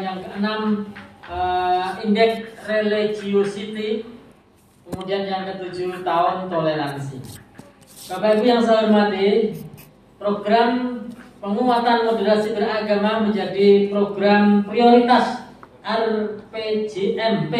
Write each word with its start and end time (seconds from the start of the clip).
yang 0.00 0.18
keenam 0.24 0.90
uh, 1.28 2.00
indeks 2.02 2.48
religiosity, 2.66 4.04
kemudian 4.88 5.28
yang 5.28 5.46
ketujuh 5.46 6.02
tahun 6.02 6.48
toleransi. 6.48 7.20
Bapak 8.10 8.40
Ibu 8.40 8.44
yang 8.48 8.62
saya 8.66 8.90
hormati, 8.90 9.54
program 10.18 11.00
penguatan 11.40 12.10
moderasi 12.10 12.52
beragama 12.52 13.24
menjadi 13.28 13.88
program 13.88 14.66
prioritas 14.66 15.46
RPJMP 15.80 17.54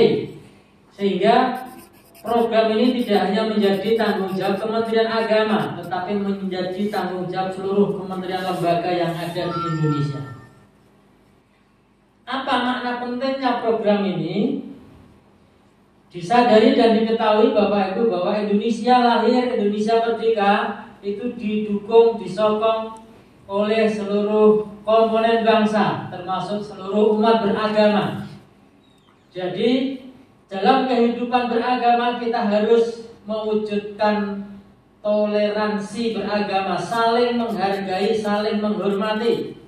sehingga 0.93 1.64
program 2.20 2.77
ini 2.77 3.00
tidak 3.00 3.32
hanya 3.32 3.48
menjadi 3.48 3.96
tanggung 3.96 4.36
jawab 4.36 4.61
Kementerian 4.61 5.09
Agama 5.09 5.80
tetapi 5.80 6.12
menjadi 6.20 6.82
tanggung 6.93 7.32
jawab 7.32 7.57
seluruh 7.57 7.96
kementerian 7.96 8.45
lembaga 8.45 8.91
yang 8.93 9.16
ada 9.16 9.43
di 9.48 9.61
Indonesia. 9.72 10.39
Apa 12.31 12.62
makna 12.62 13.03
pentingnya 13.03 13.59
program 13.59 14.07
ini? 14.07 14.62
Disadari 16.15 16.79
dan 16.79 16.95
diketahui 16.95 17.51
Bapak 17.51 17.95
Ibu 17.95 18.07
bahwa 18.07 18.38
Indonesia 18.38 19.02
lahir, 19.02 19.51
Indonesia 19.51 19.98
merdeka 19.98 20.55
itu 21.02 21.35
didukung, 21.35 22.23
disokong 22.23 23.02
oleh 23.51 23.91
seluruh 23.91 24.62
komponen 24.87 25.43
bangsa 25.43 26.07
termasuk 26.07 26.62
seluruh 26.62 27.19
umat 27.19 27.43
beragama. 27.43 28.27
Jadi 29.30 30.02
dalam 30.47 30.87
kehidupan 30.87 31.51
beragama 31.51 32.19
kita 32.19 32.47
harus 32.47 33.10
mewujudkan 33.27 34.47
toleransi 35.02 36.15
beragama, 36.15 36.74
saling 36.79 37.38
menghargai, 37.38 38.15
saling 38.15 38.59
menghormati. 38.59 39.59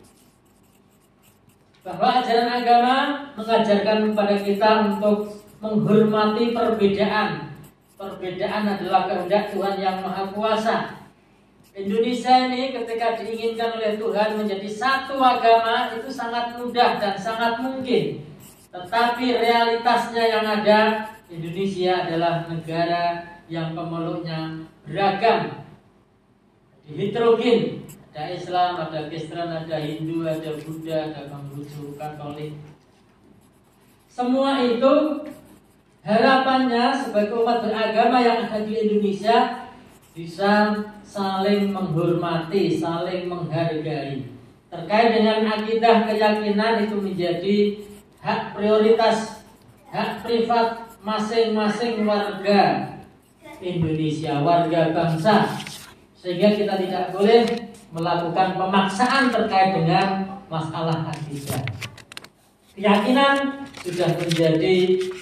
Bahwa 1.82 2.22
ajaran 2.22 2.62
agama 2.62 2.96
mengajarkan 3.34 4.14
kepada 4.14 4.36
kita 4.38 4.70
untuk 4.86 5.42
menghormati 5.58 6.54
perbedaan. 6.54 7.58
Perbedaan 7.98 8.64
adalah 8.66 9.10
kehendak 9.10 9.50
Tuhan 9.50 9.78
yang 9.78 9.98
Maha 10.02 10.30
Kuasa. 10.30 11.02
Indonesia 11.72 12.52
ini 12.52 12.70
ketika 12.70 13.16
diinginkan 13.18 13.80
oleh 13.80 13.96
Tuhan 13.96 14.36
menjadi 14.36 14.68
satu 14.68 15.16
agama 15.18 15.90
itu 15.96 16.12
sangat 16.12 16.54
mudah 16.54 17.00
dan 17.00 17.16
sangat 17.16 17.58
mungkin. 17.58 18.22
Tetapi 18.70 19.26
realitasnya 19.40 20.24
yang 20.28 20.46
ada 20.46 21.10
Indonesia 21.32 22.06
adalah 22.06 22.44
negara 22.46 23.24
yang 23.48 23.72
pemeluknya 23.72 24.68
beragam 24.84 25.62
heterogen 26.88 27.86
ada 28.12 28.28
Islam, 28.28 28.76
ada 28.76 29.08
Kristen, 29.08 29.48
ada 29.48 29.76
Hindu, 29.80 30.28
ada 30.28 30.52
Buddha, 30.60 31.10
ada 31.10 31.32
Konghucu, 31.32 31.96
Katolik 31.96 32.52
semua 34.12 34.60
itu 34.60 35.24
harapannya 36.04 36.92
sebagai 37.00 37.40
umat 37.40 37.64
beragama 37.64 38.20
yang 38.20 38.44
ada 38.44 38.60
di 38.60 38.76
Indonesia 38.76 39.72
bisa 40.12 40.76
saling 41.00 41.72
menghormati, 41.72 42.76
saling 42.76 43.32
menghargai. 43.32 44.28
Terkait 44.68 45.08
dengan 45.16 45.48
akidah 45.48 46.04
keyakinan 46.04 46.84
itu 46.84 46.96
menjadi 47.00 47.56
hak 48.20 48.52
prioritas 48.52 49.40
hak 49.88 50.20
privat 50.20 50.92
masing-masing 51.00 52.04
warga 52.04 52.92
Indonesia, 53.64 54.44
warga 54.44 54.92
bangsa. 54.92 55.56
Sehingga 56.22 56.54
kita 56.54 56.78
tidak 56.78 57.10
boleh 57.10 57.42
melakukan 57.90 58.54
pemaksaan 58.54 59.34
terkait 59.34 59.74
dengan 59.74 60.38
masalah 60.46 61.10
akidah. 61.10 61.66
Keyakinan 62.78 63.66
sudah 63.82 64.10
menjadi 64.14 64.76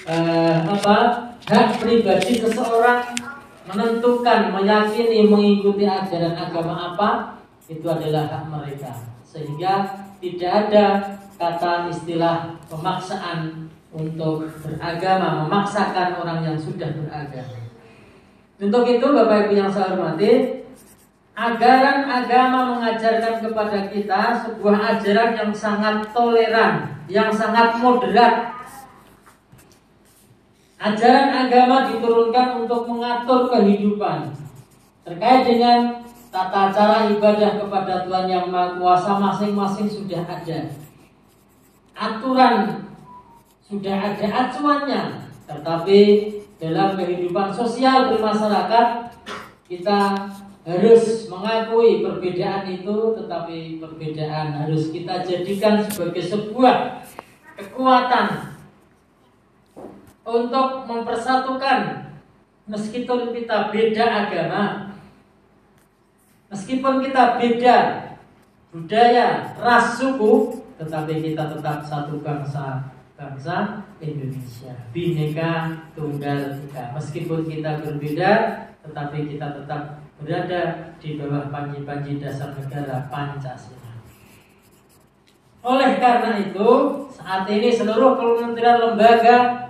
eh, 0.06 0.58
apa? 0.68 1.30
hak 1.50 1.82
pribadi 1.82 2.38
seseorang 2.38 3.16
menentukan, 3.66 4.54
meyakini, 4.54 5.26
mengikuti 5.26 5.82
ajaran 5.82 6.36
agama 6.36 6.94
apa 6.94 7.10
itu 7.66 7.82
adalah 7.88 8.28
hak 8.30 8.44
mereka. 8.52 8.92
Sehingga 9.26 10.04
tidak 10.20 10.52
ada 10.68 10.86
kata 11.40 11.88
istilah 11.88 12.60
pemaksaan 12.68 13.70
untuk 13.90 14.46
beragama, 14.62 15.48
memaksakan 15.48 16.22
orang 16.22 16.44
yang 16.44 16.58
sudah 16.60 16.92
beragama. 16.92 17.58
Untuk 18.60 18.84
itu 18.84 19.06
Bapak 19.08 19.48
Ibu 19.48 19.52
yang 19.56 19.72
saya 19.72 19.96
hormati, 19.96 20.59
ajaran 21.40 22.04
agama 22.04 22.76
mengajarkan 22.76 23.40
kepada 23.40 23.88
kita 23.88 24.20
sebuah 24.44 24.76
ajaran 24.96 25.30
yang 25.40 25.52
sangat 25.56 26.12
toleran, 26.12 27.00
yang 27.08 27.32
sangat 27.32 27.80
moderat. 27.80 28.52
Ajaran 30.76 31.28
agama 31.48 31.88
diturunkan 31.88 32.64
untuk 32.64 32.88
mengatur 32.88 33.48
kehidupan 33.52 34.32
terkait 35.04 35.44
dengan 35.48 36.04
tata 36.28 36.72
cara 36.72 37.08
ibadah 37.08 37.56
kepada 37.60 38.04
Tuhan 38.04 38.26
yang 38.28 38.46
Maha 38.48 38.80
Kuasa 38.80 39.16
masing-masing 39.20 39.90
sudah 39.90 40.24
ada 40.24 40.72
aturan 41.92 42.86
sudah 43.66 43.96
ada 43.98 44.26
acuannya 44.48 45.02
tetapi 45.44 46.00
dalam 46.56 46.96
kehidupan 46.96 47.52
sosial 47.52 48.14
bermasyarakat 48.14 48.86
kita 49.68 50.00
harus 50.60 51.24
mengakui 51.32 52.04
perbedaan 52.04 52.68
itu 52.68 53.16
tetapi 53.16 53.80
perbedaan 53.80 54.52
harus 54.64 54.92
kita 54.92 55.24
jadikan 55.24 55.80
sebagai 55.88 56.20
sebuah 56.20 57.00
kekuatan 57.56 58.56
untuk 60.20 60.84
mempersatukan 60.84 62.12
meskipun 62.68 63.32
kita 63.32 63.72
beda 63.72 64.04
agama 64.28 64.64
meskipun 66.52 67.08
kita 67.08 67.40
beda 67.40 67.76
budaya 68.68 69.56
ras 69.56 69.96
suku 69.96 70.60
tetapi 70.76 71.24
kita 71.24 71.56
tetap 71.56 71.84
satu 71.84 72.20
bangsa 72.20 72.92
bangsa 73.20 73.84
Indonesia. 74.00 74.72
Bineka 74.96 75.84
tunggal 75.92 76.56
ika. 76.64 76.96
Meskipun 76.96 77.44
kita 77.44 77.84
berbeda 77.84 78.32
tetapi 78.80 79.28
kita 79.28 79.60
tetap 79.60 80.00
berada 80.20 80.94
di 81.00 81.16
bawah 81.16 81.48
panji-panji 81.48 82.20
dasar 82.20 82.52
negara 82.54 83.08
Pancasila 83.08 83.80
oleh 85.60 86.00
karena 86.00 86.40
itu 86.40 86.70
saat 87.12 87.44
ini 87.52 87.68
seluruh 87.68 88.16
kementerian 88.16 88.80
lembaga 88.80 89.68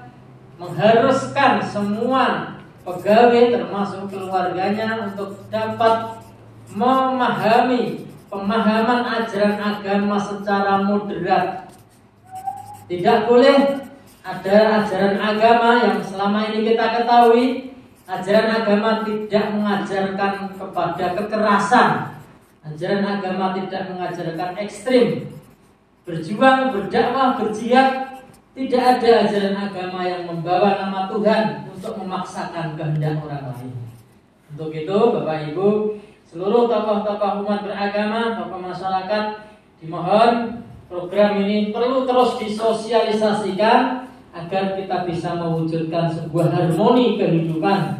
mengharuskan 0.54 1.58
semua 1.66 2.54
pegawai 2.86 3.50
termasuk 3.50 4.06
keluarganya 4.06 5.10
untuk 5.10 5.50
dapat 5.50 6.22
memahami 6.70 8.06
pemahaman 8.30 9.02
ajaran 9.02 9.58
agama 9.58 10.14
secara 10.14 10.86
moderat. 10.86 11.66
Tidak 12.86 13.26
boleh 13.26 13.82
ada 14.22 14.56
ajaran 14.82 15.18
agama 15.18 15.70
yang 15.82 15.98
selama 15.98 16.38
ini 16.54 16.70
kita 16.70 16.86
ketahui 17.02 17.69
ajaran 18.10 18.50
agama 18.50 19.06
tidak 19.06 19.44
mengajarkan 19.54 20.32
kepada 20.58 21.06
kekerasan. 21.14 21.90
Ajaran 22.66 23.06
agama 23.06 23.54
tidak 23.54 23.94
mengajarkan 23.94 24.58
ekstrim. 24.58 25.30
Berjuang, 26.02 26.74
berdakwah, 26.74 27.38
berjihad 27.38 28.18
tidak 28.50 28.82
ada 28.98 29.10
ajaran 29.30 29.56
agama 29.56 30.02
yang 30.02 30.26
membawa 30.26 30.82
nama 30.82 31.06
Tuhan 31.06 31.70
untuk 31.70 32.02
memaksakan 32.02 32.74
kehendak 32.74 33.22
orang 33.22 33.54
lain. 33.54 33.72
Untuk 34.50 34.74
itu, 34.74 34.98
Bapak 35.14 35.54
Ibu, 35.54 35.68
seluruh 36.26 36.66
tokoh-tokoh 36.66 37.46
umat 37.46 37.62
beragama, 37.62 38.34
tokoh 38.34 38.58
masyarakat 38.58 39.24
dimohon 39.78 40.66
program 40.90 41.38
ini 41.46 41.70
perlu 41.70 42.02
terus 42.02 42.42
disosialisasikan 42.42 44.10
agar 44.34 44.74
kita 44.74 45.06
bisa 45.06 45.38
mewujudkan 45.38 46.10
sebuah 46.10 46.50
harmoni 46.50 47.18
kehidupan, 47.18 47.99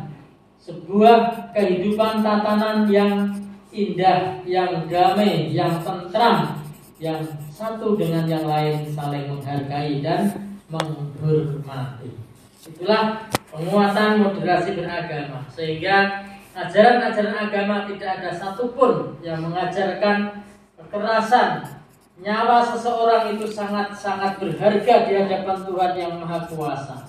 sebuah 0.61 1.51
kehidupan 1.57 2.21
tatanan 2.21 2.85
yang 2.93 3.33
indah, 3.73 4.45
yang 4.45 4.85
damai, 4.87 5.49
yang 5.49 5.81
tentram, 5.81 6.61
yang 7.01 7.25
satu 7.49 7.97
dengan 7.97 8.29
yang 8.29 8.45
lain 8.45 8.85
saling 8.93 9.33
menghargai 9.33 10.05
dan 10.05 10.29
menghormati. 10.69 12.13
Itulah 12.61 13.25
penguatan 13.49 14.21
moderasi 14.21 14.77
beragama 14.77 15.49
sehingga 15.49 16.29
ajaran-ajaran 16.53 17.49
agama 17.49 17.89
tidak 17.89 18.21
ada 18.21 18.31
satupun 18.37 19.17
yang 19.25 19.41
mengajarkan 19.41 20.45
kekerasan. 20.77 21.81
Nyawa 22.21 22.61
seseorang 22.61 23.33
itu 23.33 23.49
sangat-sangat 23.49 24.37
berharga 24.37 25.09
di 25.09 25.13
hadapan 25.17 25.57
Tuhan 25.65 25.93
yang 25.97 26.13
Maha 26.21 26.45
Kuasa. 26.53 27.09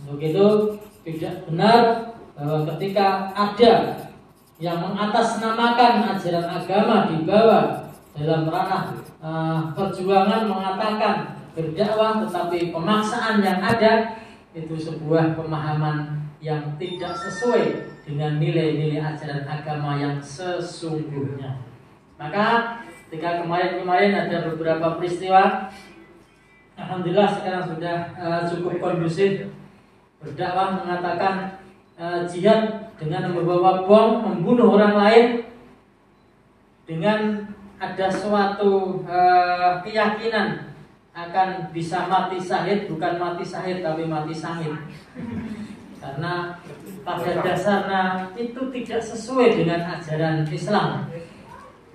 Untuk 0.00 0.16
itu 0.24 0.72
tidak 1.04 1.44
benar 1.44 2.15
bahwa 2.36 2.68
ketika 2.76 3.32
ada 3.32 3.96
yang 4.60 4.80
mengatasnamakan 4.80 6.16
ajaran 6.16 6.46
agama 6.48 7.08
di 7.08 7.24
bawah 7.24 7.88
dalam 8.16 8.48
ranah 8.48 8.84
uh, 9.20 9.60
perjuangan 9.72 10.48
mengatakan 10.48 11.44
berdakwah 11.56 12.24
tetapi 12.24 12.72
pemaksaan 12.72 13.40
yang 13.40 13.60
ada 13.60 14.20
itu 14.52 14.76
sebuah 14.76 15.36
pemahaman 15.36 16.28
yang 16.40 16.76
tidak 16.80 17.16
sesuai 17.16 17.92
dengan 18.04 18.40
nilai-nilai 18.40 19.00
ajaran 19.00 19.44
agama 19.44 20.00
yang 20.00 20.16
sesungguhnya. 20.20 21.60
Maka 22.16 22.80
ketika 23.08 23.44
kemarin-kemarin 23.44 24.12
ada 24.12 24.52
beberapa 24.52 24.96
peristiwa 24.96 25.72
Alhamdulillah 26.76 27.40
sekarang 27.40 27.64
sudah 27.72 27.96
uh, 28.20 28.40
cukup 28.44 28.76
kondusif 28.80 29.48
berdakwah 30.20 30.76
mengatakan 30.76 31.64
uh, 31.96 32.24
jihad 32.28 32.92
dengan 32.96 33.32
membawa 33.32 33.84
bom 33.84 34.24
membunuh 34.24 34.76
orang 34.76 34.94
lain 34.96 35.26
dengan 36.86 37.50
ada 37.76 38.08
suatu 38.08 39.04
uh, 39.04 39.82
keyakinan 39.84 40.72
akan 41.16 41.72
bisa 41.72 42.08
mati 42.08 42.40
sahid 42.40 42.88
bukan 42.88 43.16
mati 43.20 43.44
sahid 43.44 43.80
tapi 43.80 44.04
mati 44.08 44.32
sahid 44.32 44.72
karena 46.06 46.54
pada 47.02 47.32
dasarnya 47.42 48.02
itu 48.38 48.60
tidak 48.70 49.00
sesuai 49.02 49.62
dengan 49.62 49.80
ajaran 49.98 50.46
Islam. 50.50 51.10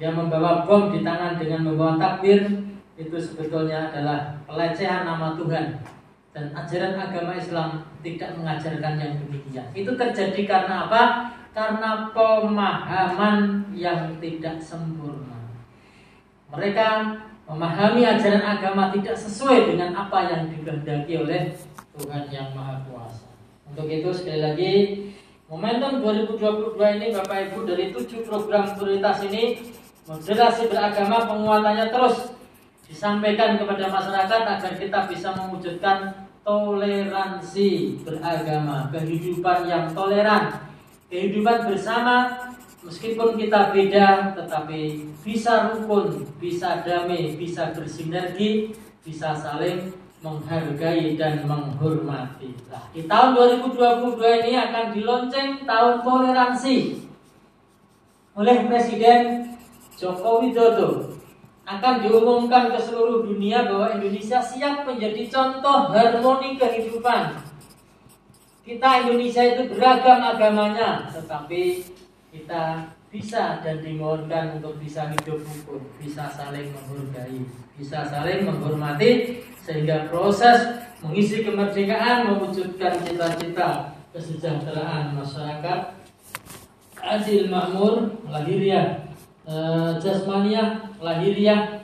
Yang 0.01 0.13
membawa 0.17 0.65
bom 0.65 0.89
di 0.89 1.05
tangan 1.05 1.37
dengan 1.37 1.61
membawa 1.67 1.95
takbir 2.01 2.65
itu 2.97 3.17
sebetulnya 3.21 3.93
adalah 3.93 4.33
pelecehan 4.49 5.05
nama 5.05 5.37
Tuhan 5.37 5.77
dan 6.31 6.55
ajaran 6.55 6.95
agama 6.95 7.35
Islam 7.35 7.83
tidak 7.99 8.31
mengajarkan 8.39 8.93
yang 8.95 9.13
demikian. 9.19 9.67
Itu 9.75 9.99
terjadi 9.99 10.41
karena 10.47 10.87
apa? 10.87 11.03
Karena 11.51 12.07
pemahaman 12.15 13.67
yang 13.75 14.15
tidak 14.23 14.55
sempurna. 14.63 15.51
Mereka 16.51 16.87
memahami 17.51 18.07
ajaran 18.07 18.43
agama 18.47 18.95
tidak 18.95 19.15
sesuai 19.19 19.75
dengan 19.75 19.91
apa 19.91 20.31
yang 20.31 20.41
dikehendaki 20.47 21.19
oleh 21.19 21.51
Tuhan 21.99 22.31
yang 22.31 22.55
Maha 22.55 22.79
Kuasa. 22.87 23.27
Untuk 23.67 23.91
itu 23.91 24.07
sekali 24.15 24.39
lagi 24.39 24.73
momentum 25.51 25.99
2022 25.99 26.79
ini 26.79 27.07
Bapak 27.11 27.51
Ibu 27.51 27.67
dari 27.67 27.91
tujuh 27.91 28.23
program 28.23 28.71
prioritas 28.71 29.19
ini 29.27 29.59
moderasi 30.07 30.71
beragama 30.71 31.27
penguatannya 31.27 31.91
terus 31.91 32.31
disampaikan 32.91 33.55
kepada 33.55 33.87
masyarakat 33.87 34.41
agar 34.43 34.73
kita 34.75 34.99
bisa 35.07 35.31
mewujudkan 35.31 36.27
toleransi 36.43 38.03
beragama, 38.03 38.91
kehidupan 38.91 39.63
yang 39.71 39.87
toleran, 39.95 40.59
kehidupan 41.07 41.71
bersama 41.71 42.35
meskipun 42.83 43.39
kita 43.39 43.71
beda 43.71 44.35
tetapi 44.35 45.07
bisa 45.23 45.71
rukun, 45.71 46.27
bisa 46.43 46.83
damai, 46.83 47.39
bisa 47.39 47.71
bersinergi, 47.71 48.75
bisa 49.07 49.31
saling 49.39 49.95
menghargai 50.19 51.15
dan 51.15 51.47
menghormati. 51.47 52.53
Nah, 52.69 52.91
di 52.93 53.07
tahun 53.07 53.39
2022 53.73 54.45
ini 54.45 54.53
akan 54.53 54.85
dilonceng 54.93 55.63
tahun 55.63 55.95
toleransi 56.05 56.77
oleh 58.37 58.57
Presiden 58.69 59.55
Joko 59.97 60.45
Widodo 60.45 61.10
akan 61.77 62.03
diumumkan 62.03 62.73
ke 62.73 62.79
seluruh 62.79 63.23
dunia 63.23 63.63
bahwa 63.69 63.95
Indonesia 63.95 64.43
siap 64.43 64.83
menjadi 64.83 65.29
contoh 65.31 65.95
harmoni 65.95 66.59
kehidupan. 66.59 67.39
Kita 68.61 68.89
Indonesia 69.07 69.43
itu 69.45 69.71
beragam 69.71 70.19
agamanya, 70.21 71.09
tetapi 71.09 71.87
kita 72.31 72.91
bisa 73.11 73.59
dan 73.59 73.83
dimohonkan 73.83 74.59
untuk 74.59 74.79
bisa 74.79 75.11
hidup 75.11 75.43
rukun, 75.43 75.83
bisa 75.99 76.31
saling 76.31 76.71
menghargai, 76.71 77.43
bisa 77.75 78.07
saling 78.07 78.47
menghormati 78.47 79.43
sehingga 79.59 80.07
proses 80.07 80.87
mengisi 81.03 81.43
kemerdekaan 81.43 82.31
mewujudkan 82.31 83.03
cita-cita 83.03 83.99
kesejahteraan 84.15 85.11
masyarakat 85.17 85.79
adil 87.03 87.43
makmur 87.51 88.15
lahiriah 88.31 89.10
Eh, 89.51 89.91
jasmaniah 89.99 90.79
lahiriah 91.03 91.83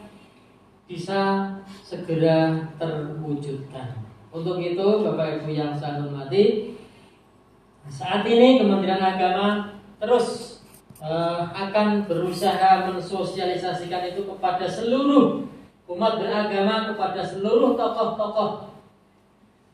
bisa 0.87 1.51
segera 1.83 2.63
terwujudkan. 2.79 4.07
Untuk 4.31 4.63
itu 4.63 5.03
Bapak 5.03 5.43
Ibu 5.43 5.51
yang 5.51 5.75
saya 5.75 5.99
hormati, 5.99 6.71
saat 7.91 8.23
ini 8.23 8.63
Kementerian 8.63 9.03
Agama 9.03 9.75
terus 9.99 10.59
uh, 11.03 11.51
akan 11.51 12.07
berusaha 12.07 12.87
mensosialisasikan 12.87 14.15
itu 14.15 14.23
kepada 14.23 14.63
seluruh 14.63 15.43
umat 15.91 16.23
beragama, 16.23 16.95
kepada 16.95 17.19
seluruh 17.19 17.75
tokoh-tokoh 17.75 18.79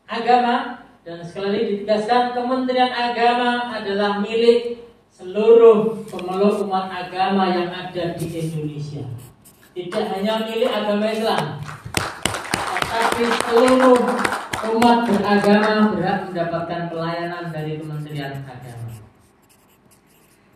agama 0.09 0.81
dan 1.05 1.21
sekali 1.21 1.45
lagi 1.53 1.65
ditegaskan 1.77 2.33
Kementerian 2.33 2.89
Agama 2.89 3.69
adalah 3.69 4.17
milik 4.17 4.81
seluruh 5.23 6.03
pemeluk 6.11 6.67
umat 6.67 6.91
agama 6.91 7.47
yang 7.47 7.71
ada 7.71 8.19
di 8.19 8.27
Indonesia. 8.27 9.07
Tidak 9.71 10.05
hanya 10.11 10.43
milik 10.43 10.67
agama 10.67 11.07
Islam, 11.07 11.63
tetapi 12.51 13.23
seluruh 13.47 13.97
umat 14.75 14.97
beragama 15.07 15.95
berhak 15.95 16.19
mendapatkan 16.27 16.81
pelayanan 16.91 17.43
dari 17.55 17.79
Kementerian 17.79 18.43
Agama. 18.43 18.91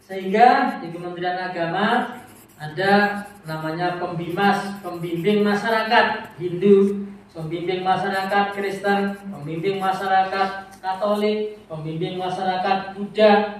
Sehingga 0.03 0.77
di 0.83 0.91
Kementerian 0.91 1.39
Agama 1.39 2.19
ada 2.59 3.23
namanya 3.47 3.97
pembimas, 3.97 4.83
pembimbing 4.83 5.47
masyarakat 5.47 6.35
Hindu, 6.37 7.07
pembimbing 7.31 7.87
masyarakat 7.87 8.43
Kristen, 8.51 9.15
pembimbing 9.31 9.79
masyarakat 9.79 10.67
Katolik, 10.77 11.57
pembimbing 11.65 12.21
masyarakat 12.21 12.93
Buddha, 12.93 13.59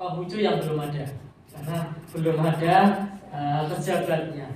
Konghucu 0.00 0.40
yang 0.40 0.56
belum 0.56 0.80
ada 0.80 1.04
karena 1.52 1.78
belum 2.16 2.40
ada 2.40 2.76
uh, 3.28 3.68
pejabatnya. 3.68 4.48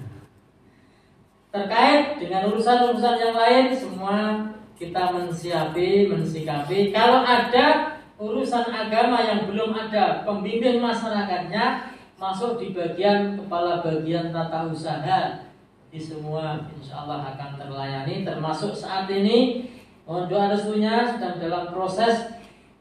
Terkait 1.53 2.17
dengan 2.17 2.49
urusan-urusan 2.49 3.17
yang 3.21 3.37
lain 3.37 3.77
semua 3.77 4.49
kita 4.81 5.13
mensiapi, 5.13 6.09
mensikapi. 6.09 6.97
Kalau 6.97 7.21
ada 7.21 7.93
urusan 8.17 8.73
agama 8.73 9.21
yang 9.21 9.45
belum 9.45 9.77
ada 9.77 10.25
pembimbing 10.25 10.81
masyarakatnya 10.81 11.93
masuk 12.17 12.57
di 12.57 12.73
bagian 12.73 13.37
kepala 13.37 13.85
bagian 13.85 14.33
tata 14.33 14.73
usaha 14.73 15.45
di 15.93 16.01
semua 16.01 16.57
insya 16.73 17.05
Allah 17.05 17.37
akan 17.37 17.61
terlayani 17.61 18.25
termasuk 18.25 18.73
saat 18.73 19.13
ini 19.13 19.69
mohon 20.09 20.25
doa 20.31 20.49
restunya 20.57 21.05
sedang 21.05 21.37
dalam 21.43 21.75
proses 21.75 22.33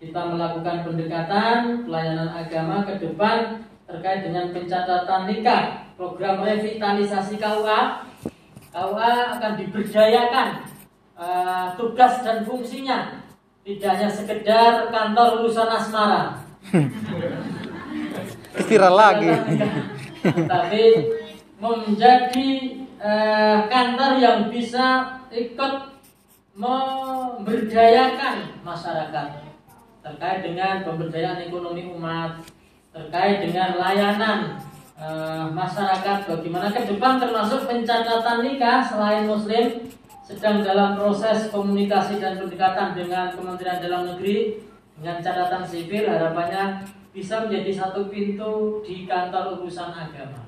kita 0.03 0.35
melakukan 0.35 0.83
pendekatan 0.83 1.87
pelayanan 1.87 2.29
agama 2.35 2.83
ke 2.83 2.99
depan 2.99 3.63
terkait 3.87 4.27
dengan 4.27 4.51
pencatatan 4.51 5.31
nikah, 5.31 5.87
program 5.95 6.43
revitalisasi 6.43 7.39
KUA. 7.39 7.81
KUA 8.73 9.13
akan 9.39 9.53
diberdayakan 9.55 10.47
uh, 11.15 11.67
tugas 11.79 12.19
dan 12.19 12.43
fungsinya 12.43 13.23
tidak 13.63 13.95
hanya 13.95 14.09
sekedar 14.11 14.91
kantor 14.91 15.39
urusan 15.39 15.71
asmara. 15.71 16.35
Istirahat 18.59 18.95
lagi. 18.95 19.31
Tapi 20.51 20.83
menjadi 21.63 22.49
uh, 22.99 23.59
kantor 23.71 24.11
yang 24.19 24.39
bisa 24.51 25.15
ikut 25.31 25.95
memberdayakan 26.59 28.59
masyarakat 28.67 29.42
terkait 30.03 30.43
dengan 30.43 30.83
pemberdayaan 30.83 31.47
ekonomi 31.47 31.87
umat, 31.95 32.43
terkait 32.91 33.39
dengan 33.39 33.79
layanan 33.79 34.59
e, 34.99 35.07
masyarakat 35.55 36.27
bagaimana 36.27 36.67
ke 36.69 36.83
depan 36.91 37.17
termasuk 37.17 37.65
pencatatan 37.65 38.43
nikah 38.43 38.83
selain 38.83 39.23
muslim 39.25 39.87
sedang 40.23 40.63
dalam 40.63 40.99
proses 40.99 41.47
komunikasi 41.51 42.19
dan 42.19 42.39
pendekatan 42.39 42.95
dengan 42.95 43.31
Kementerian 43.31 43.79
Dalam 43.83 44.07
Negeri 44.07 44.59
dengan 44.99 45.19
catatan 45.19 45.63
sipil 45.67 46.07
harapannya 46.07 46.83
bisa 47.11 47.43
menjadi 47.43 47.71
satu 47.75 48.07
pintu 48.07 48.79
di 48.81 49.03
kantor 49.03 49.59
urusan 49.59 49.91
agama. 49.91 50.47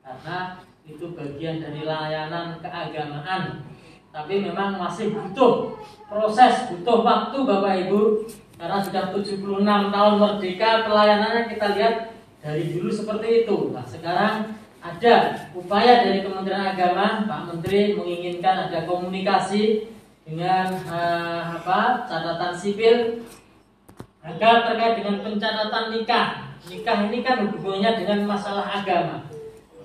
Karena 0.00 0.62
itu 0.86 1.10
bagian 1.12 1.58
dari 1.58 1.82
layanan 1.82 2.62
keagamaan. 2.62 3.66
Tapi 4.14 4.46
memang 4.46 4.78
masih 4.78 5.12
butuh 5.12 5.76
proses 6.08 6.70
butuh 6.72 7.04
waktu 7.04 7.36
Bapak 7.36 7.74
Ibu 7.84 8.24
karena 8.56 8.78
sudah 8.80 9.12
76 9.12 9.92
tahun 9.92 10.14
merdeka 10.16 10.70
pelayanannya 10.88 11.42
kita 11.52 11.66
lihat 11.76 11.94
dari 12.40 12.64
dulu 12.72 12.88
seperti 12.88 13.44
itu. 13.44 13.56
Nah, 13.76 13.84
sekarang 13.84 14.56
ada 14.80 15.14
upaya 15.52 16.08
dari 16.08 16.24
Kementerian 16.24 16.72
Agama, 16.72 17.26
Pak 17.28 17.42
Menteri 17.52 17.92
menginginkan 17.98 18.70
ada 18.70 18.88
komunikasi 18.88 19.92
dengan 20.24 20.72
uh, 20.88 21.60
apa 21.60 22.08
catatan 22.08 22.54
sipil 22.54 23.22
agar 24.24 24.72
terkait 24.72 25.04
dengan 25.04 25.22
pencatatan 25.22 25.84
nikah. 25.94 26.54
Nikah 26.66 26.98
ini 27.06 27.22
kan 27.22 27.46
hubungannya 27.46 28.02
dengan 28.02 28.26
masalah 28.26 28.82
agama. 28.82 29.26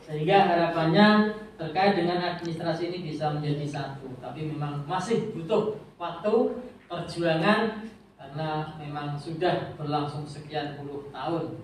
Sehingga 0.01 0.49
harapannya 0.49 1.37
terkait 1.61 1.93
dengan 1.93 2.17
administrasi 2.17 2.89
ini 2.89 3.13
bisa 3.13 3.29
menjadi 3.37 3.69
satu 3.69 4.09
tapi 4.17 4.49
memang 4.49 4.81
masih 4.89 5.29
butuh 5.37 5.77
waktu 6.01 6.57
perjuangan 6.89 7.85
karena 8.21 8.77
memang 8.77 9.17
sudah 9.17 9.73
berlangsung 9.81 10.29
sekian 10.29 10.77
puluh 10.77 11.09
tahun 11.09 11.57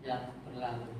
yang 0.00 0.32
berlalu. 0.48 0.96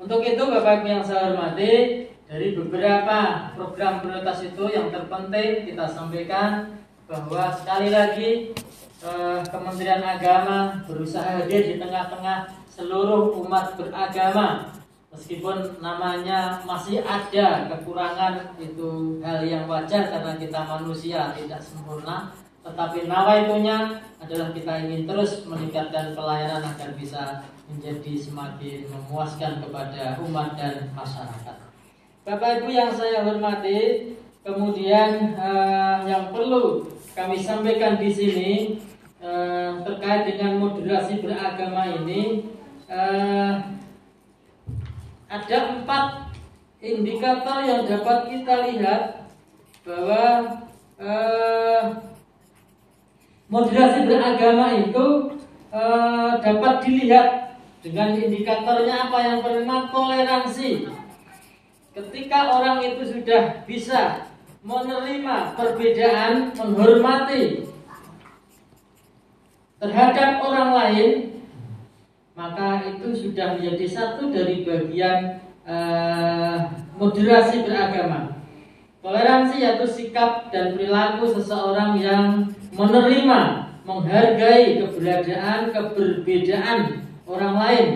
Untuk 0.00 0.24
itu 0.24 0.40
Bapak 0.40 0.80
yang 0.88 1.04
saya 1.04 1.28
hormati 1.28 2.08
dari 2.24 2.56
beberapa 2.56 3.52
program 3.52 4.00
prioritas 4.00 4.40
itu 4.40 4.64
yang 4.72 4.88
terpenting 4.88 5.68
kita 5.68 5.84
sampaikan 5.84 6.72
bahwa 7.04 7.52
sekali 7.52 7.92
lagi 7.92 8.56
eh, 9.04 9.38
Kementerian 9.44 10.00
Agama 10.00 10.80
berusaha 10.88 11.44
hadir 11.44 11.68
di 11.68 11.76
tengah-tengah 11.76 12.48
seluruh 12.72 13.36
umat 13.44 13.76
beragama. 13.76 14.72
Meskipun 15.10 15.82
namanya 15.82 16.62
masih 16.64 17.02
ada 17.02 17.66
kekurangan 17.66 18.56
itu 18.62 19.18
hal 19.20 19.42
yang 19.42 19.66
wajar 19.66 20.06
karena 20.06 20.38
kita 20.38 20.62
manusia 20.64 21.34
tidak 21.34 21.60
sempurna 21.60 22.30
tetapi 22.60 23.08
nawaitunya 23.08 24.04
adalah 24.20 24.52
kita 24.52 24.72
ingin 24.84 25.08
terus 25.08 25.48
meningkatkan 25.48 26.12
pelayanan 26.12 26.60
agar 26.76 26.92
bisa 26.92 27.40
menjadi 27.72 28.12
semakin 28.20 28.84
memuaskan 28.90 29.64
kepada 29.64 30.20
umat 30.28 30.58
dan 30.60 30.92
masyarakat. 30.92 31.56
Bapak 32.20 32.60
Ibu 32.60 32.68
yang 32.68 32.92
saya 32.92 33.24
hormati, 33.24 34.12
kemudian 34.44 35.34
eh, 35.40 35.98
yang 36.04 36.28
perlu 36.28 36.84
kami 37.16 37.40
sampaikan 37.40 37.96
di 37.96 38.12
sini 38.12 38.52
eh, 39.24 39.70
terkait 39.80 40.36
dengan 40.36 40.60
moderasi 40.60 41.24
beragama 41.24 41.88
ini 42.04 42.44
eh, 42.92 43.52
ada 45.30 45.58
empat 45.78 46.34
indikator 46.84 47.62
yang 47.64 47.88
dapat 47.88 48.18
kita 48.28 48.54
lihat 48.68 49.02
bahwa 49.86 50.24
eh, 51.00 52.09
moderasi 53.50 54.06
beragama 54.06 54.78
itu 54.78 55.06
eh, 55.74 56.30
dapat 56.38 56.74
dilihat 56.86 57.28
dengan 57.82 58.14
indikatornya 58.14 59.10
apa 59.10 59.18
yang 59.20 59.38
pertama 59.42 59.90
toleransi. 59.90 60.88
Ketika 61.90 62.38
orang 62.54 62.78
itu 62.86 63.02
sudah 63.02 63.66
bisa 63.66 64.30
menerima 64.62 65.56
perbedaan, 65.56 66.52
menghormati 66.54 67.66
terhadap 69.80 70.44
orang 70.44 70.70
lain, 70.76 71.10
maka 72.36 72.84
itu 72.84 73.08
sudah 73.16 73.56
menjadi 73.56 73.86
satu 73.88 74.28
dari 74.28 74.62
bagian 74.62 75.40
uh, 75.64 76.68
moderasi 77.00 77.64
beragama. 77.64 78.38
Toleransi 79.00 79.64
yaitu 79.64 79.88
sikap 79.88 80.52
dan 80.52 80.76
perilaku 80.76 81.24
seseorang 81.32 81.96
yang 81.96 82.52
menerima, 82.80 83.40
menghargai 83.84 84.80
keberadaan, 84.80 85.68
keberbedaan 85.68 87.04
orang 87.28 87.54
lain, 87.60 87.86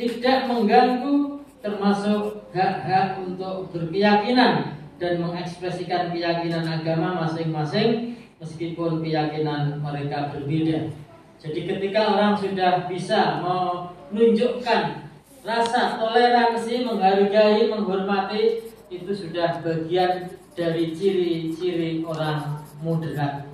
tidak 0.00 0.48
mengganggu 0.48 1.44
termasuk 1.60 2.48
hak-hak 2.56 3.20
untuk 3.20 3.68
berkeyakinan 3.70 4.80
dan 4.96 5.12
mengekspresikan 5.20 6.10
keyakinan 6.10 6.64
agama 6.64 7.22
masing-masing 7.22 8.18
meskipun 8.40 9.04
keyakinan 9.04 9.78
mereka 9.78 10.32
berbeda. 10.32 10.90
Jadi 11.38 11.60
ketika 11.66 12.16
orang 12.16 12.34
sudah 12.38 12.86
bisa 12.86 13.42
menunjukkan 13.42 15.10
rasa 15.42 15.98
toleransi, 15.98 16.86
menghargai, 16.86 17.66
menghormati, 17.66 18.62
itu 18.90 19.10
sudah 19.10 19.58
bagian 19.62 20.30
dari 20.54 20.94
ciri-ciri 20.94 22.06
orang 22.06 22.62
moderat. 22.78 23.51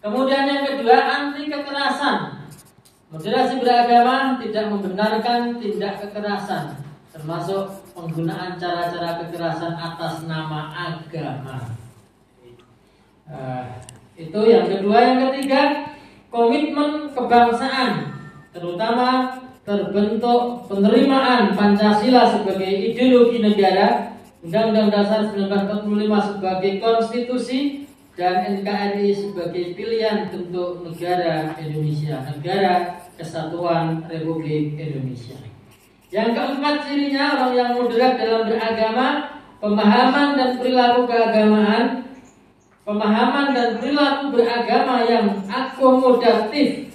Kemudian 0.00 0.48
yang 0.48 0.64
kedua, 0.64 0.96
anti 0.96 1.52
kekerasan. 1.52 2.48
Moderasi 3.12 3.60
beragama 3.60 4.40
tidak 4.40 4.72
membenarkan 4.72 5.60
tindak 5.60 6.00
kekerasan, 6.00 6.78
termasuk 7.12 7.84
penggunaan 7.92 8.56
cara-cara 8.56 9.20
kekerasan 9.20 9.76
atas 9.76 10.24
nama 10.24 10.72
agama. 10.72 11.76
Uh, 13.28 13.66
itu 14.16 14.40
yang 14.48 14.64
kedua, 14.72 14.98
yang 15.04 15.18
ketiga, 15.28 15.92
komitmen 16.32 17.12
kebangsaan, 17.12 18.14
terutama 18.56 19.36
terbentuk 19.68 20.70
penerimaan 20.70 21.52
Pancasila 21.52 22.24
sebagai 22.30 22.72
ideologi 22.94 23.44
negara, 23.44 24.16
Undang-Undang 24.40 24.88
Dasar 24.88 25.20
1945 25.34 26.30
sebagai 26.32 26.72
konstitusi, 26.80 27.89
dan 28.18 28.60
NKRI 28.60 29.14
sebagai 29.14 29.78
pilihan 29.78 30.28
bentuk 30.30 30.82
negara 30.86 31.54
Indonesia, 31.56 32.26
negara 32.26 33.02
kesatuan 33.14 34.06
Republik 34.10 34.76
Indonesia. 34.76 35.38
Yang 36.10 36.34
keempat 36.34 36.90
cirinya 36.90 37.38
orang 37.38 37.54
yang 37.54 37.70
moderat 37.78 38.18
dalam 38.18 38.42
beragama, 38.50 39.08
pemahaman 39.62 40.28
dan 40.34 40.50
perilaku 40.58 41.06
keagamaan 41.06 42.10
pemahaman 42.90 43.54
dan 43.54 43.68
perilaku 43.78 44.34
beragama 44.34 45.06
yang 45.06 45.26
akomodatif 45.46 46.90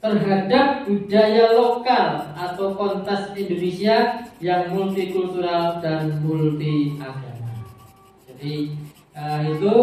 terhadap 0.00 0.88
budaya 0.88 1.56
lokal 1.56 2.24
atau 2.36 2.72
kontes 2.76 3.32
Indonesia 3.36 4.28
yang 4.40 4.72
multikultural 4.72 5.80
dan 5.84 6.20
multi 6.24 6.96
agama. 6.96 7.52
Jadi 8.28 8.76
uh, 9.12 9.40
itu 9.44 9.74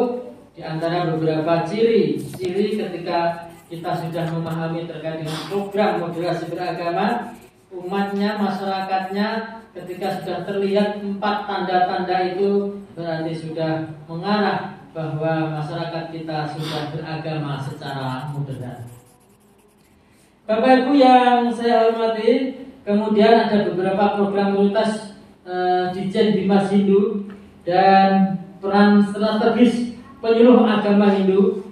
di 0.57 0.65
antara 0.65 1.05
beberapa 1.13 1.61
ciri 1.69 2.17
ciri 2.33 2.81
ketika 2.81 3.45
kita 3.69 3.93
sudah 3.93 4.25
memahami 4.33 4.89
terkait 4.89 5.21
dengan 5.21 5.37
program 5.53 6.01
moderasi 6.01 6.49
beragama 6.49 7.37
umatnya 7.69 8.41
masyarakatnya 8.41 9.61
ketika 9.77 10.17
sudah 10.17 10.49
terlihat 10.49 10.97
empat 11.05 11.45
tanda-tanda 11.45 12.33
itu 12.33 12.73
berarti 12.97 13.37
sudah 13.37 13.85
mengarah 14.09 14.81
bahwa 14.97 15.61
masyarakat 15.61 16.09
kita 16.09 16.49
sudah 16.57 16.89
beragama 16.89 17.61
secara 17.61 18.33
moderat. 18.33 18.81
Bapak 20.49 20.81
Ibu 20.81 20.97
yang 20.97 21.53
saya 21.53 21.85
hormati, 21.85 22.65
kemudian 22.81 23.45
ada 23.45 23.69
beberapa 23.69 24.17
program 24.17 24.57
prioritas 24.57 25.13
uh, 25.45 25.93
di 25.93 26.09
Jen 26.09 26.33
Bimas 26.33 26.73
Hindu 26.73 27.29
dan 27.61 28.41
peran 28.57 29.05
strategis 29.13 29.86
penyuluh 30.27 30.67
agama 30.67 31.15
Hindu. 31.15 31.63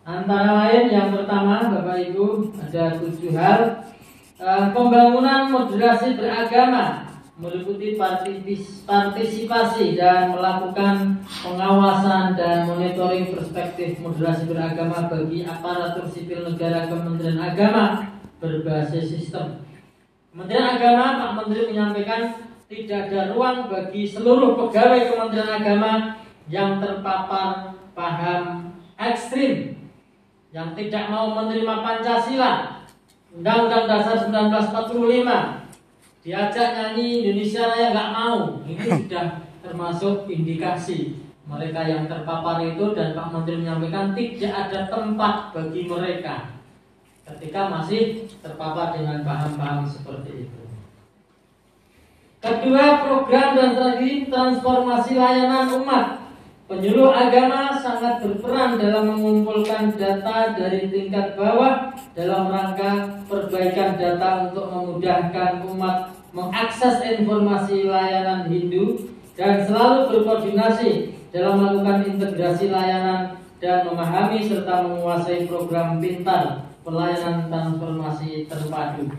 Antara 0.00 0.64
lain 0.64 0.88
yang 0.88 1.12
pertama 1.12 1.68
Bapak 1.68 2.00
Ibu 2.08 2.56
ada 2.56 2.96
tujuh 2.96 3.36
hal 3.36 3.84
uh, 4.40 4.72
pembangunan 4.72 5.52
moderasi 5.52 6.16
beragama 6.16 7.04
meliputi 7.36 7.96
partisipasi 8.84 9.96
dan 9.96 10.32
melakukan 10.32 11.20
pengawasan 11.44 12.36
dan 12.36 12.68
monitoring 12.68 13.32
perspektif 13.32 14.00
moderasi 14.00 14.48
beragama 14.48 15.08
bagi 15.08 15.44
aparatur 15.44 16.08
sipil 16.08 16.48
negara 16.48 16.88
Kementerian 16.88 17.38
Agama 17.38 18.08
berbasis 18.40 19.14
sistem. 19.14 19.62
Kementerian 20.32 20.80
Agama 20.80 21.04
Pak 21.20 21.32
Menteri 21.44 21.76
menyampaikan 21.76 22.22
tidak 22.66 23.12
ada 23.12 23.36
ruang 23.36 23.68
bagi 23.68 24.08
seluruh 24.08 24.56
pegawai 24.56 25.12
Kementerian 25.12 25.52
Agama 25.60 25.92
yang 26.50 26.82
terpapar 26.82 27.69
paham 27.92 28.72
ekstrim 28.98 29.76
yang 30.50 30.74
tidak 30.74 31.08
mau 31.08 31.34
menerima 31.34 31.74
Pancasila 31.82 32.82
Undang-Undang 33.30 33.86
Dasar 33.86 34.16
1945 34.26 36.26
diajak 36.26 36.68
nyanyi 36.76 37.22
Indonesia 37.22 37.62
Raya 37.70 37.86
nggak 37.94 38.12
mau 38.12 38.38
ini 38.66 38.86
sudah 39.06 39.26
termasuk 39.62 40.26
indikasi 40.26 41.30
mereka 41.48 41.82
yang 41.82 42.06
terpapar 42.06 42.62
itu 42.62 42.94
dan 42.94 43.16
Pak 43.16 43.28
Menteri 43.34 43.64
menyampaikan 43.64 44.14
tidak 44.14 44.52
ada 44.54 44.80
tempat 44.86 45.34
bagi 45.50 45.82
mereka 45.88 46.36
ketika 47.26 47.70
masih 47.70 48.26
terpapar 48.42 48.94
dengan 48.94 49.22
paham-paham 49.22 49.86
seperti 49.86 50.46
itu. 50.46 50.60
Kedua, 52.40 53.04
program 53.04 53.52
dan 53.52 53.76
strategi 53.76 54.32
transformasi 54.32 55.12
layanan 55.14 55.76
umat. 55.84 56.19
Penyuluh 56.70 57.10
agama 57.10 57.74
sangat 57.82 58.22
berperan 58.22 58.78
dalam 58.78 59.10
mengumpulkan 59.10 59.90
data 59.98 60.54
dari 60.54 60.86
tingkat 60.86 61.34
bawah 61.34 61.90
dalam 62.14 62.46
rangka 62.46 63.18
perbaikan 63.26 63.98
data 63.98 64.46
untuk 64.46 64.70
memudahkan 64.70 65.66
umat 65.66 66.14
mengakses 66.30 67.02
informasi 67.02 67.90
layanan 67.90 68.46
Hindu 68.46 69.02
dan 69.34 69.66
selalu 69.66 70.14
berkoordinasi 70.14 71.10
dalam 71.34 71.58
melakukan 71.58 72.06
integrasi 72.06 72.70
layanan 72.70 73.34
dan 73.58 73.90
memahami 73.90 74.38
serta 74.38 74.86
menguasai 74.86 75.50
program 75.50 75.98
pintar 75.98 76.70
pelayanan 76.86 77.50
transformasi 77.50 78.46
terpadu. 78.46 79.10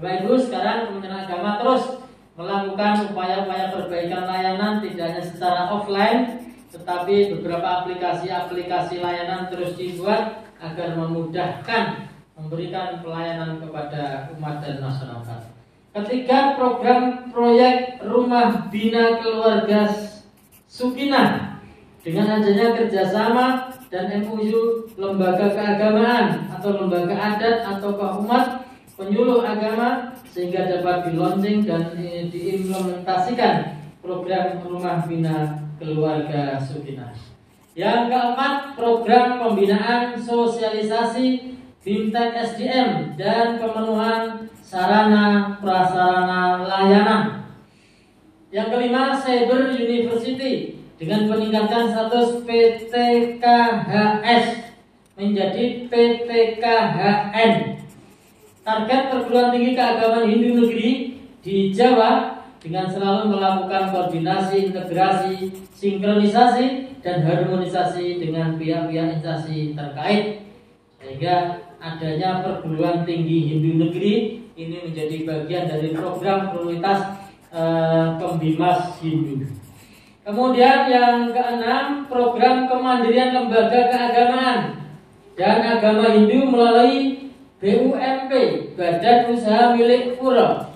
Bapak 0.00 0.24
Ibu, 0.24 0.40
sekarang 0.40 0.88
Kementerian 0.88 1.28
Agama 1.28 1.60
terus 1.60 2.00
melakukan 2.40 3.12
upaya-upaya 3.12 3.76
perbaikan 3.76 4.24
layanan 4.24 4.80
tidak 4.80 5.12
hanya 5.12 5.22
secara 5.28 5.68
offline 5.68 6.44
tetapi 6.74 7.38
beberapa 7.38 7.86
aplikasi-aplikasi 7.86 8.98
layanan 8.98 9.46
terus 9.46 9.78
dibuat 9.78 10.42
agar 10.58 10.98
memudahkan 10.98 12.10
memberikan 12.34 12.98
pelayanan 12.98 13.62
kepada 13.62 14.26
umat 14.34 14.58
dan 14.58 14.82
masyarakat. 14.82 15.40
Ketiga, 15.94 16.58
program 16.58 17.30
proyek 17.30 18.02
Rumah 18.02 18.66
Bina 18.66 19.22
Keluarga 19.22 19.86
Sukina 20.66 21.54
dengan 22.02 22.42
adanya 22.42 22.74
kerjasama 22.74 23.70
dan 23.94 24.10
MUU 24.26 24.90
lembaga 24.98 25.54
keagamaan 25.54 26.50
atau 26.50 26.82
lembaga 26.82 27.14
adat 27.14 27.62
atau 27.62 27.94
umat 28.26 28.66
penyuluh 28.98 29.46
agama 29.46 30.10
sehingga 30.34 30.66
dapat 30.66 31.14
dilaunching 31.14 31.62
dan 31.62 31.94
diimplementasikan 32.26 33.83
program 34.04 34.60
Rumah 34.60 35.08
Bina 35.08 35.56
Keluarga 35.80 36.60
Sukina. 36.60 37.08
Yang 37.72 38.12
keempat, 38.12 38.76
program 38.76 39.40
pembinaan 39.40 40.20
sosialisasi 40.20 41.56
fintech 41.80 42.36
SDM 42.54 43.16
dan 43.18 43.58
pemenuhan 43.58 44.46
sarana 44.62 45.58
prasarana 45.58 46.62
layanan. 46.62 47.50
Yang 48.54 48.68
kelima, 48.70 49.18
Cyber 49.18 49.74
University 49.74 50.78
dengan 50.94 51.26
peningkatan 51.26 51.90
status 51.90 52.46
PTKHS 52.46 54.46
menjadi 55.18 55.90
PTKHN. 55.90 57.52
Target 58.64 59.02
perguruan 59.10 59.50
tinggi 59.50 59.74
keagamaan 59.74 60.30
Hindu 60.30 60.62
negeri 60.62 61.18
di 61.42 61.74
Jawa 61.74 62.43
dengan 62.64 62.88
selalu 62.88 63.36
melakukan 63.36 63.92
koordinasi, 63.92 64.72
integrasi, 64.72 65.52
sinkronisasi, 65.76 66.96
dan 67.04 67.20
harmonisasi 67.20 68.16
dengan 68.16 68.56
pihak-pihak 68.56 69.20
instansi 69.20 69.76
terkait 69.76 70.48
sehingga 70.96 71.60
adanya 71.76 72.40
perguruan 72.40 73.04
tinggi 73.04 73.52
Hindu 73.52 73.84
negeri 73.84 74.40
ini 74.56 74.88
menjadi 74.88 75.16
bagian 75.28 75.64
dari 75.68 75.92
program 75.92 76.56
prioritas 76.56 77.20
uh, 77.52 78.16
pembimas 78.16 78.96
Hindu. 79.04 79.44
Kemudian 80.24 80.88
yang 80.88 81.36
keenam 81.36 82.08
program 82.08 82.64
kemandirian 82.64 83.36
lembaga 83.36 83.92
keagamaan 83.92 84.88
dan 85.36 85.60
agama 85.60 86.16
Hindu 86.16 86.48
melalui 86.48 87.28
BUMP 87.60 88.32
Badan 88.72 89.20
Usaha 89.28 89.76
Milik 89.76 90.16
Pura 90.16 90.73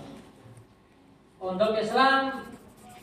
untuk 1.38 1.70
Islam 1.78 2.44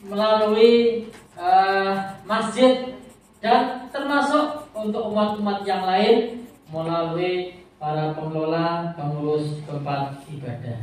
melalui 0.04 1.08
uh, 1.34 2.20
masjid 2.28 2.92
dan 3.40 3.88
termasuk 3.88 4.68
untuk 4.76 5.12
umat-umat 5.12 5.64
yang 5.64 5.88
lain 5.88 6.44
melalui 6.68 7.64
para 7.76 8.12
pengelola 8.12 8.92
pengurus 8.96 9.60
tempat 9.64 10.20
ibadah. 10.28 10.78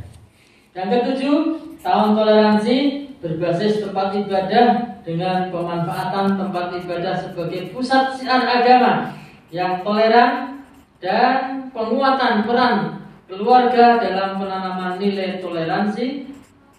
Yang 0.74 0.88
ketujuh, 0.90 1.38
tahun 1.82 2.18
toleransi 2.18 2.76
berbasis 3.22 3.80
tempat 3.82 4.10
ibadah 4.18 4.66
dengan 5.06 5.48
pemanfaatan 5.48 6.34
tempat 6.40 6.66
ibadah 6.82 7.14
sebagai 7.20 7.70
pusat 7.70 8.16
siar 8.18 8.42
agama 8.42 9.14
yang 9.54 9.84
toleran 9.86 10.60
dan 10.98 11.68
penguatan 11.70 12.48
peran 12.48 13.04
keluarga 13.28 14.00
dalam 14.00 14.40
penanaman 14.40 14.96
nilai 14.96 15.38
toleransi 15.38 16.32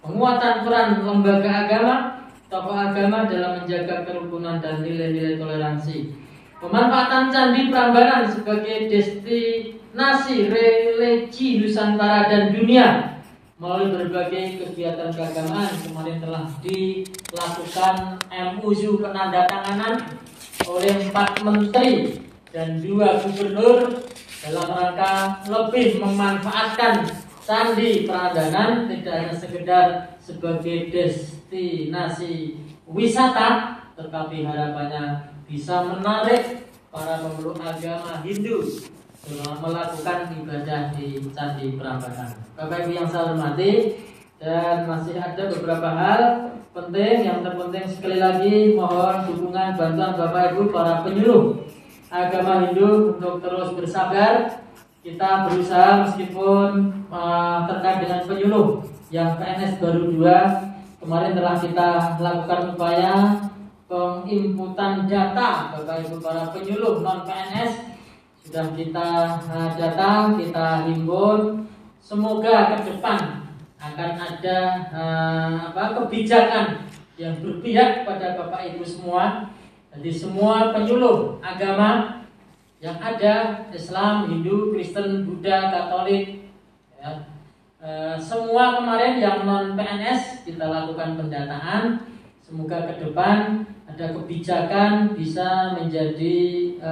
penguatan 0.05 0.61
peran 0.61 1.01
lembaga 1.01 1.51
agama, 1.65 1.95
tokoh 2.47 2.77
agama 2.77 3.25
dalam 3.25 3.61
menjaga 3.61 4.05
kerukunan 4.05 4.61
dan 4.61 4.85
nilai-nilai 4.85 5.41
toleransi. 5.41 6.13
Pemanfaatan 6.61 7.33
Candi 7.33 7.67
Prambanan 7.67 8.29
sebagai 8.31 8.87
destinasi 8.87 10.49
religi 10.49 11.59
Nusantara 11.59 12.31
dan 12.31 12.55
dunia 12.55 13.19
melalui 13.59 13.91
berbagai 13.91 14.61
kegiatan 14.61 15.11
keagamaan 15.15 15.71
kemarin 15.83 16.17
telah 16.19 16.45
dilakukan 16.59 17.95
MUU 18.27 18.99
penandatanganan 18.99 19.95
oleh 20.67 20.93
empat 21.07 21.39
menteri 21.43 22.19
dan 22.51 22.79
dua 22.83 23.19
gubernur 23.23 24.05
dalam 24.43 24.67
rangka 24.69 25.43
lebih 25.47 26.03
memanfaatkan 26.03 27.24
Candi 27.45 28.09
Prambanan 28.09 28.89
tidak 28.89 29.13
hanya 29.21 29.35
sekedar 29.37 30.17
sebagai 30.17 30.89
destinasi 30.89 32.57
wisata, 32.89 33.77
tetapi 33.93 34.49
harapannya 34.49 35.29
bisa 35.45 35.85
menarik 35.85 36.73
para 36.89 37.21
pemeluk 37.21 37.61
agama 37.61 38.25
Hindu 38.25 38.65
melakukan 39.61 40.33
ibadah 40.41 40.89
di 40.97 41.21
Candi 41.37 41.77
Prambanan. 41.77 42.33
Bapak 42.57 42.89
Ibu 42.89 42.91
yang 42.97 43.09
saya 43.13 43.37
hormati, 43.37 43.93
dan 44.41 44.89
masih 44.89 45.13
ada 45.21 45.45
beberapa 45.45 45.85
hal 45.85 46.21
penting 46.73 47.29
yang 47.29 47.45
terpenting 47.45 47.85
sekali 47.85 48.17
lagi 48.17 48.73
mohon 48.73 49.21
dukungan 49.29 49.77
bantuan 49.77 50.17
Bapak 50.17 50.57
Ibu 50.57 50.73
para 50.73 51.05
penyuluh 51.05 51.61
agama 52.09 52.65
Hindu 52.65 53.21
untuk 53.21 53.37
terus 53.37 53.69
bersabar 53.77 54.64
kita 55.05 55.45
berusaha 55.45 56.01
meskipun 56.01 56.89
uh, 57.13 57.69
terkait 57.69 58.01
dengan 58.01 58.25
penyuluh 58.25 58.81
yang 59.13 59.37
PNS 59.37 59.77
baru 59.77 60.09
dua 60.09 60.37
kemarin 60.97 61.37
telah 61.37 61.61
kita 61.61 61.89
lakukan 62.17 62.73
upaya 62.73 63.13
penginputan 63.85 65.05
data 65.05 65.77
Bapak 65.77 66.09
Ibu 66.09 66.17
para 66.25 66.49
penyuluh 66.49 67.05
non 67.05 67.21
PNS 67.21 67.93
sudah 68.49 68.73
kita 68.73 69.09
uh, 69.45 69.69
kita 70.41 70.89
himpun. 70.89 71.69
Semoga 72.01 72.73
ke 72.73 72.89
depan 72.89 73.45
akan 73.77 74.11
ada 74.17 74.59
uh, 74.89 75.53
apa 75.69 76.01
kebijakan 76.01 76.89
yang 77.21 77.37
berpihak 77.45 78.09
pada 78.09 78.41
Bapak 78.41 78.73
Ibu 78.73 78.81
semua. 78.81 79.53
Jadi 79.93 80.09
semua 80.09 80.73
penyuluh 80.73 81.37
agama 81.45 82.24
yang 82.83 82.97
ada 82.99 83.65
Islam, 83.71 84.27
Hindu, 84.27 84.75
Kristen, 84.75 85.23
Buddha, 85.23 85.71
Katolik, 85.71 86.51
ya. 86.99 87.23
e, 87.79 87.89
semua 88.19 88.79
kemarin 88.79 89.17
yang 89.23 89.47
non 89.47 89.79
PNS 89.79 90.43
kita 90.43 90.67
lakukan 90.67 91.15
pendataan. 91.15 92.03
Semoga 92.45 92.85
ke 92.93 93.01
depan 93.01 93.65
ada 93.87 94.05
kebijakan 94.11 95.15
bisa 95.15 95.73
menjadi 95.79 96.37
e, 96.77 96.91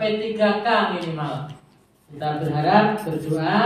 P3K 0.00 0.66
minimal. 0.96 1.52
Kita 2.10 2.42
berharap 2.42 2.98
berdoa, 3.06 3.60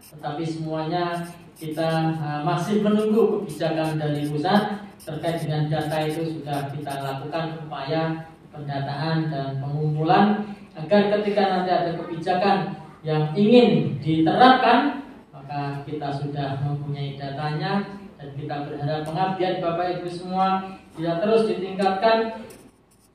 tetapi 0.00 0.44
semuanya 0.46 1.26
kita 1.58 2.16
e, 2.16 2.28
masih 2.46 2.86
menunggu 2.86 3.42
kebijakan 3.42 3.98
dari 3.98 4.30
pusat 4.30 4.88
terkait 5.00 5.42
dengan 5.42 5.66
data 5.66 5.96
itu 6.06 6.38
sudah 6.38 6.70
kita 6.70 6.92
lakukan 7.02 7.66
upaya 7.66 8.30
pendataan 8.52 9.32
dan 9.32 9.56
pengumpulan 9.58 10.44
agar 10.90 11.22
ketika 11.22 11.42
nanti 11.46 11.70
ada 11.70 11.94
kebijakan 11.94 12.74
yang 13.06 13.30
ingin 13.38 13.94
diterapkan 14.02 15.06
maka 15.30 15.86
kita 15.86 16.10
sudah 16.10 16.58
mempunyai 16.66 17.14
datanya 17.14 18.02
dan 18.18 18.34
kita 18.34 18.66
berharap 18.66 19.06
pengabdian 19.06 19.62
Bapak 19.62 19.86
Ibu 20.02 20.10
semua 20.10 20.66
bisa 20.98 21.22
terus 21.22 21.46
ditingkatkan. 21.46 22.42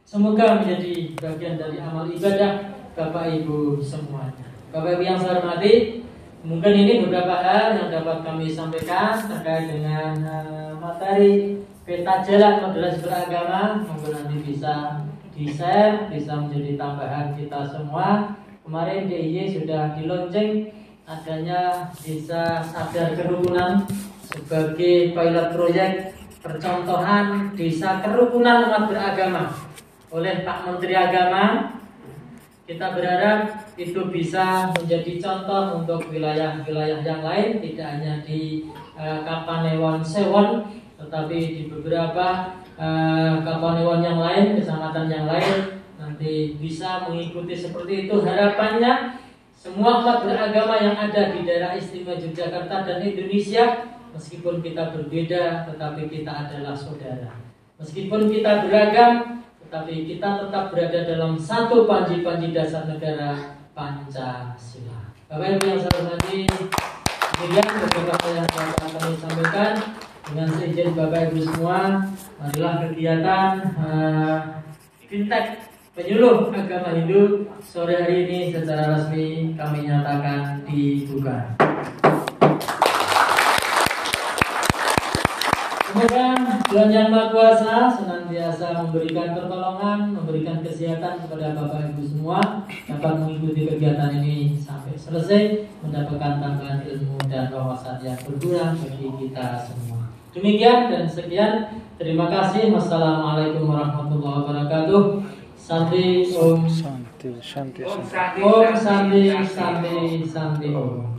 Semoga 0.08 0.64
menjadi 0.64 1.20
bagian 1.20 1.60
dari 1.60 1.84
amal 1.84 2.08
ibadah 2.08 2.80
Bapak 2.96 3.44
Ibu 3.44 3.84
semuanya. 3.84 4.48
Bapak 4.72 4.96
Ibu 4.96 5.04
yang 5.04 5.20
saya 5.20 5.44
hormati 5.44 6.00
mungkin 6.48 6.74
ini 6.80 7.04
beberapa 7.04 7.44
hal 7.44 7.76
yang 7.76 7.90
dapat 7.92 8.24
kami 8.24 8.48
sampaikan 8.48 9.20
terkait 9.20 9.68
dengan 9.68 10.16
uh, 10.24 10.72
materi 10.80 11.60
peta 11.84 12.24
jalan 12.24 12.72
moderasi 12.72 13.04
beragama 13.04 13.84
mungkin 13.84 14.16
nanti 14.16 14.36
bisa 14.48 15.04
di 15.36 15.52
share 15.52 16.08
bisa 16.08 16.40
menjadi 16.40 16.80
tambahan 16.80 17.36
kita 17.36 17.68
semua. 17.68 18.40
Kemarin 18.64 19.12
DIY 19.12 19.62
sudah 19.62 19.94
di 19.94 20.08
launching 20.10 20.74
adanya 21.06 21.94
desa 22.02 22.66
sadar 22.66 23.14
kerukunan 23.14 23.86
sebagai 24.26 25.14
pilot 25.14 25.48
proyek 25.54 25.92
percontohan 26.42 27.54
desa 27.54 28.02
kerukunan 28.02 28.72
umat 28.72 28.84
beragama. 28.90 29.54
Oleh 30.10 30.42
Pak 30.42 30.66
Menteri 30.66 30.98
Agama 30.98 31.76
kita 32.66 32.98
berharap 32.98 33.70
itu 33.78 34.10
bisa 34.10 34.74
menjadi 34.74 35.22
contoh 35.22 35.86
untuk 35.86 36.10
wilayah-wilayah 36.10 37.06
yang 37.06 37.22
lain 37.22 37.62
tidak 37.62 37.88
hanya 37.94 38.14
di 38.26 38.66
uh, 38.98 39.22
Kapanewon 39.22 40.02
Sewon 40.02 40.66
tetapi 40.98 41.38
di 41.38 41.64
beberapa 41.70 42.58
uh, 42.80 44.00
yang 44.04 44.20
lain, 44.20 44.46
kecamatan 44.60 45.06
yang 45.08 45.26
lain 45.28 45.56
nanti 45.96 46.60
bisa 46.60 47.08
mengikuti 47.08 47.56
seperti 47.56 48.08
itu. 48.08 48.16
Harapannya 48.22 49.20
semua 49.56 50.06
umat 50.06 50.28
beragama 50.28 50.78
yang 50.78 50.94
ada 50.94 51.34
di 51.34 51.42
daerah 51.42 51.74
istimewa 51.74 52.20
Yogyakarta 52.20 52.86
dan 52.86 53.00
Indonesia 53.02 53.96
meskipun 54.14 54.62
kita 54.64 54.96
berbeda, 54.96 55.68
tetapi 55.68 56.08
kita 56.08 56.32
adalah 56.32 56.78
saudara. 56.78 57.36
Meskipun 57.76 58.32
kita 58.32 58.70
beragam, 58.70 59.44
tetapi 59.68 60.08
kita 60.08 60.48
tetap 60.48 60.72
berada 60.72 61.00
dalam 61.04 61.36
satu 61.36 61.84
panji-panji 61.84 62.56
dasar 62.56 62.88
negara 62.88 63.60
Pancasila. 63.76 65.12
Bapak 65.28 65.60
Ibu 65.60 65.64
yang 65.68 65.82
saya 65.84 65.94
hormati, 66.00 66.40
demikian 67.36 67.68
beberapa 67.92 68.28
yang 68.32 68.48
telah 68.48 68.72
kami 68.78 69.16
sampaikan. 69.20 69.74
Dengan 70.26 70.50
seizin 70.58 70.98
Bapak 70.98 71.30
Ibu 71.30 71.38
semua, 71.46 72.02
marilah 72.42 72.82
kegiatan 72.82 73.62
uh, 73.78 74.58
fintech 75.06 75.70
penyuluh 75.94 76.50
agama 76.50 76.98
Hindu 76.98 77.46
sore 77.62 77.94
hari 77.94 78.26
ini 78.26 78.40
secara 78.50 78.98
resmi 78.98 79.54
kami 79.54 79.86
nyatakan 79.86 80.66
dibuka. 80.66 81.54
Semoga 85.94 86.26
Tuhan 86.74 86.90
Yang 86.90 87.08
Maha 87.14 87.26
Kuasa 87.30 87.76
senantiasa 87.94 88.82
memberikan 88.82 89.32
pertolongan, 89.38 90.10
memberikan 90.10 90.66
kesehatan 90.66 91.22
kepada 91.22 91.54
Bapak 91.54 91.94
Ibu 91.94 92.02
semua 92.02 92.66
dapat 92.66 93.14
mengikuti 93.22 93.70
kegiatan 93.70 94.10
ini 94.20 94.58
sampai 94.58 94.98
selesai, 94.98 95.70
mendapatkan 95.86 96.42
tambahan 96.42 96.82
ilmu 96.82 97.16
dan 97.30 97.54
wawasan 97.54 98.02
yang 98.02 98.18
berguna 98.26 98.74
bagi 98.74 99.08
kita 99.22 99.70
semua. 99.70 99.95
Demikian 100.36 100.92
dan 100.92 101.08
sekian. 101.08 101.72
Terima 101.96 102.28
kasih. 102.28 102.76
Wassalamualaikum 102.76 103.72
warahmatullahi 103.72 104.44
wabarakatuh. 104.44 105.24
Santi 105.56 106.28
Om 106.36 106.68
Shanti, 106.68 107.32
Shanti, 107.40 107.82
Shanti. 107.88 108.44
Om 108.44 108.76
Santi 108.76 109.32
Santi 109.48 110.28
Santi 110.28 110.68
Om. 110.76 111.08